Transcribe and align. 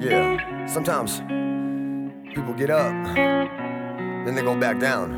Yeah, 0.00 0.66
sometimes 0.66 1.20
people 2.34 2.52
get 2.54 2.70
up, 2.70 2.92
then 3.14 4.34
they 4.34 4.42
go 4.42 4.54
back 4.58 4.78
down. 4.78 5.12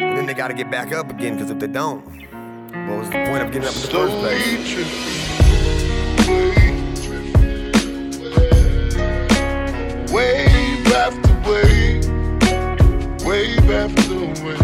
And 0.00 0.16
then 0.16 0.26
they 0.26 0.34
gotta 0.34 0.54
get 0.54 0.70
back 0.70 0.92
up 0.92 1.10
again, 1.10 1.34
because 1.34 1.50
if 1.50 1.58
they 1.58 1.66
don't, 1.66 2.04
what 2.88 2.98
was 2.98 3.10
the 3.10 3.24
point 3.26 3.42
of 3.42 3.52
getting 3.52 3.68
up 3.68 3.74
in 3.74 3.80
the 3.82 3.88
first 3.88 4.16
place? 4.18 4.74
Wave 10.10 10.86
after 10.92 11.34
wave, 11.48 12.04
wave 13.24 13.70
after 13.70 14.14
wave, 14.44 14.59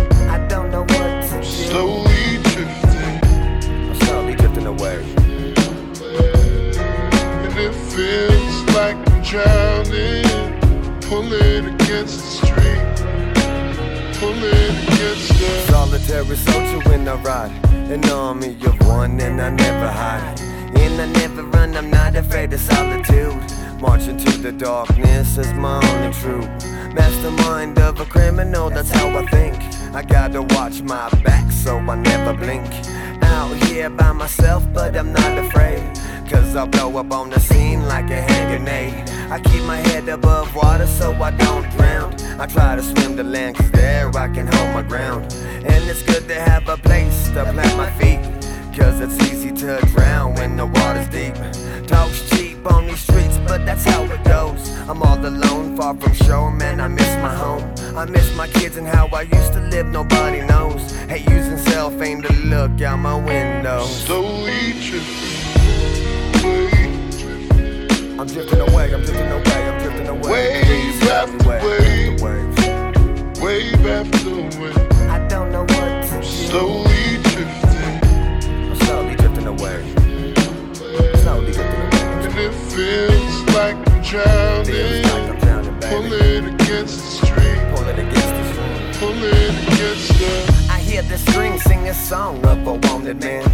drowning, 9.27 10.22
pulling 11.03 11.66
against 11.75 12.21
the 12.21 12.46
stream, 12.46 12.86
pulling 14.21 14.76
against 14.86 15.29
the. 15.30 15.66
Solitary 15.68 16.36
soldier 16.36 16.89
when 16.89 17.08
I 17.08 17.14
ride, 17.16 17.50
an 17.90 18.08
army 18.08 18.57
of 18.64 18.86
one, 18.86 19.21
and 19.21 19.40
I 19.40 19.50
never 19.50 19.89
hide. 19.89 20.40
And 20.79 21.00
I 21.00 21.07
never 21.21 21.43
run, 21.43 21.76
I'm 21.76 21.90
not 21.90 22.14
afraid 22.14 22.52
of 22.52 22.61
solitude. 22.61 23.35
Marching 23.80 24.16
to 24.16 24.30
the 24.39 24.52
darkness 24.52 25.38
is 25.38 25.52
my 25.54 25.80
only 25.90 26.13
true 26.14 26.46
mastermind 26.96 27.79
of 27.79 28.00
a 28.00 28.07
criminal, 28.07 28.71
that's 28.71 28.90
how 28.90 29.08
I 29.08 29.27
think. 29.27 29.57
I 29.94 30.02
gotta 30.02 30.43
watch 30.43 30.80
my 30.82 31.11
back 31.22 31.50
so 31.50 31.77
I 31.77 31.94
never 31.96 32.33
blink. 32.33 32.64
Out 33.22 33.55
here 33.64 33.91
by 33.91 34.12
myself, 34.12 34.64
but 34.72 34.97
I'm 34.97 35.12
not 35.12 35.38
afraid. 35.38 35.83
Cause 36.28 36.56
I'll 36.56 36.66
blow 36.66 36.97
up 36.98 37.12
on 37.12 37.30
the 37.30 37.38
scene 37.38 37.86
like 37.86 38.11
a 38.11 38.20
hand 38.20 38.50
grenade. 38.50 39.08
I 39.30 39.38
keep 39.41 39.62
my 39.64 39.77
head 39.77 40.08
above 40.08 40.55
water 40.55 40.86
so 40.86 41.12
I 41.12 41.30
don't 41.30 41.69
drown. 41.72 42.14
I 42.41 42.46
try 42.46 42.76
to 42.76 42.82
swim 42.82 43.16
to 43.16 43.22
land 43.22 43.56
cause 43.56 43.70
there 43.70 44.10
I 44.16 44.28
can 44.28 44.46
hold 44.46 44.74
my 44.74 44.82
ground. 44.82 45.32
And 45.42 45.88
it's 45.88 46.02
good 46.02 46.26
to 46.28 46.34
have 46.34 46.68
a 46.68 46.76
place 46.76 47.28
to 47.28 47.44
plant 47.44 47.76
my 47.76 47.91
feet. 47.98 48.20
Cause 48.76 49.00
it's 49.00 49.19
easy 49.30 49.52
to 49.52 49.78
drown 49.86 50.34
when 50.34 50.56
the 50.56 50.66
water's 50.66 51.08
deep. 51.08 51.34
Talk's 51.86 52.28
cheap 52.30 52.58
on 52.70 52.86
these 52.86 53.00
streets, 53.00 53.38
but 53.46 53.64
that's 53.64 53.84
how 53.84 54.02
it 54.04 54.22
goes. 54.24 54.70
I'm 54.88 55.02
all 55.02 55.24
alone, 55.24 55.76
far 55.76 55.96
from 55.96 56.12
shore, 56.14 56.50
man. 56.50 56.80
I 56.80 56.88
miss 56.88 57.16
my 57.16 57.34
home. 57.34 57.64
I 57.96 58.04
miss 58.04 58.34
my 58.36 58.48
kids 58.48 58.76
and 58.76 58.86
how 58.86 59.06
I 59.08 59.22
used 59.22 59.52
to 59.54 59.60
live, 59.60 59.86
nobody 59.86 60.41
knows. 60.41 60.55
Hey, 61.08 61.24
using 61.30 61.56
cell 61.58 61.90
phone 61.90 62.22
to 62.22 62.32
look 62.46 62.80
out 62.82 62.98
my 62.98 63.14
window. 63.14 63.84
Slowly 63.84 64.72
drifting, 64.72 65.40
I'm 68.18 68.26
drifting 68.26 68.60
away, 68.60 68.92
I'm 68.92 69.02
drifting 69.02 69.30
away, 69.30 69.68
I'm 69.68 69.80
drifting 69.82 70.08
away. 70.08 70.30
Wave 70.62 71.02
after 71.04 71.48
Wave 71.48 72.20
wave. 72.20 72.58
after 72.58 73.40
wave. 73.40 73.42
wave 73.42 73.86
after 73.86 74.60
wave, 74.60 74.76
I 75.08 75.26
don't 75.28 75.52
know 75.52 75.62
what 75.62 76.04
to 76.08 76.16
do. 76.16 76.22
slowly 76.22 77.18
drifting, 77.22 78.00
I'm 78.70 78.76
slowly 78.84 79.14
drifting 79.16 79.46
away. 79.46 79.82
Slowly 81.22 81.52
drifting 81.52 81.82
away. 81.82 82.26
and 82.26 82.36
it 82.36 82.52
feels 82.72 83.54
like 83.54 83.76
I'm 83.76 84.02
drowning. 84.02 84.64
Feels 84.64 85.04
like 85.04 85.28
I'm 85.30 85.38
drowning, 85.38 85.78
baby. 85.80 86.08
pulling 86.08 86.54
against 86.54 86.98
the 86.98 87.26
stream, 87.26 87.74
Pulling 87.74 87.98
against 87.98 88.28
the 88.28 88.44
stream. 88.52 88.92
pulling 88.94 89.54
against 89.72 90.18
the. 90.18 90.55
Sing 91.86 91.88
a 91.88 92.06
song 92.06 92.44
of 92.46 92.66
a 92.66 92.74
wanted 92.88 93.20
man. 93.20 93.44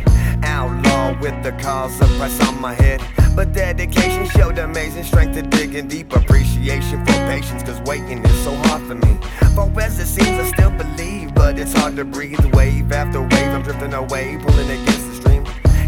Outlaw 0.45 1.21
with 1.21 1.43
the 1.43 1.53
cause 1.53 2.01
of 2.01 2.09
price 2.19 2.41
on 2.49 2.61
my 2.61 2.75
head. 2.75 3.01
But 3.35 3.53
dedication 3.53 4.27
showed 4.27 4.59
amazing 4.59 5.05
strength 5.05 5.35
to 5.35 5.43
dig 5.43 5.75
in 5.75 5.89
deep 5.89 6.15
appreciation 6.15 7.05
for 7.05 7.13
patience, 7.13 7.63
cause 7.63 7.81
waiting 7.83 8.25
is 8.25 8.45
so 8.45 8.55
hard 8.69 8.83
for 8.83 8.95
me. 8.95 9.19
For 9.55 9.81
as 9.81 9.99
it 9.99 10.07
seems, 10.07 10.29
I 10.29 10.51
still 10.51 10.71
believe, 10.71 11.35
but 11.35 11.59
it's 11.59 11.73
hard 11.73 11.97
to 11.97 12.05
breathe. 12.05 12.45
Wave 12.55 12.93
after 12.93 13.23
wave, 13.23 13.33
I'm 13.33 13.63
drifting 13.63 13.95
away, 13.95 14.39
pulling 14.41 14.71
against. 14.71 15.12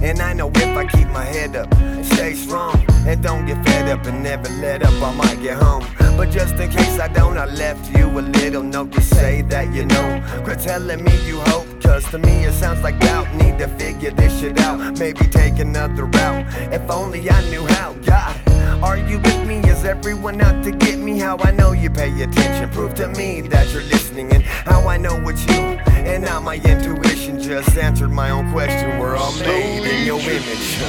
And 0.04 0.20
I 0.20 0.34
know 0.34 0.50
if 0.54 0.76
I 0.76 0.84
keep 0.84 1.08
my 1.08 1.24
head 1.24 1.56
up 1.56 1.74
and 1.78 2.04
stay 2.04 2.34
strong 2.34 2.84
and 3.06 3.22
don't 3.22 3.46
get 3.46 3.64
fed 3.64 3.88
up 3.88 4.04
and 4.04 4.22
never 4.22 4.50
let 4.60 4.82
up, 4.82 4.92
I 5.02 5.14
might 5.14 5.40
get 5.40 5.56
home. 5.56 5.86
But 6.18 6.30
just 6.30 6.56
in 6.56 6.70
case 6.70 7.00
I 7.00 7.08
don't, 7.08 7.38
I 7.38 7.46
left 7.46 7.90
you 7.96 8.06
a 8.18 8.20
little 8.20 8.62
note 8.62 8.92
to 8.92 9.00
say 9.00 9.40
that 9.48 9.72
you 9.72 9.86
know. 9.86 10.22
Quit 10.44 10.60
telling 10.60 11.02
me 11.02 11.12
you 11.26 11.40
hope, 11.40 11.66
cause 11.80 12.04
to 12.10 12.18
me 12.18 12.44
it 12.44 12.52
sounds 12.52 12.82
like 12.82 13.00
doubt. 13.00 13.34
Need 13.36 13.58
to 13.60 13.68
figure 13.78 14.10
this 14.10 14.40
shit 14.40 14.60
out, 14.60 14.98
maybe 14.98 15.26
take 15.26 15.58
another 15.58 16.04
route. 16.04 16.44
If 16.70 16.90
only 16.90 17.30
I 17.30 17.40
knew 17.48 17.66
how, 17.66 17.94
God. 18.04 18.38
Are 18.82 18.98
you 18.98 19.18
with 19.18 19.48
me? 19.48 19.60
Is 19.60 19.86
everyone 19.86 20.38
out 20.42 20.62
to 20.64 20.70
get 20.70 20.98
me? 20.98 21.18
How 21.18 21.38
I 21.38 21.50
know 21.50 21.72
you 21.72 21.88
pay 21.88 22.12
attention. 22.22 22.68
Prove 22.72 22.94
to 22.96 23.08
me 23.08 23.40
that 23.40 23.72
you're 23.72 23.82
listening 23.84 24.34
and 24.34 24.42
how 24.42 24.86
I 24.86 24.98
know 24.98 25.16
it's 25.26 25.46
you. 25.46 25.62
And 26.04 26.24
now 26.24 26.40
my 26.40 26.56
intuition 26.56 27.03
just 27.44 27.76
answered 27.76 28.10
my 28.10 28.30
own 28.30 28.50
question. 28.52 28.98
We're 28.98 29.16
all 29.16 29.32
made 29.40 29.84
in 29.84 30.06
your 30.06 30.20
image. 30.20 30.80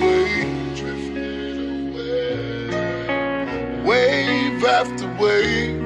Wave. 0.00 0.44
Wave 3.84 4.64
after 4.64 5.06
wave, 5.22 5.80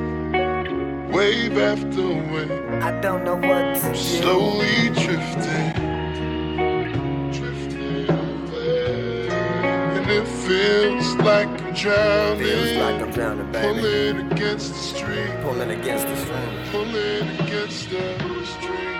wave 1.12 1.58
after 1.58 2.06
wave, 2.32 2.82
I 2.82 2.92
don't 3.00 3.24
know 3.24 3.34
what 3.36 3.74
to 3.80 3.88
do. 3.88 3.94
slowly 3.96 4.88
drifting, 4.90 5.72
drifting 7.32 8.08
away. 8.08 9.28
And 9.28 10.08
it 10.10 10.26
feels 10.28 11.14
like 11.16 11.48
I'm 11.48 11.74
drowning, 11.74 12.38
Feels 12.44 12.72
like 12.76 13.02
I'm 13.02 13.10
drowning, 13.10 13.50
baby. 13.50 13.80
pulling 13.80 14.32
against 14.32 14.68
the 14.74 14.78
stream, 14.78 15.32
Pulling 15.42 15.70
against 15.72 16.06
the 16.06 16.16
stream. 16.16 16.68
pulling 16.70 17.28
against 17.40 17.90
the 17.90 18.46
stream. 18.46 18.97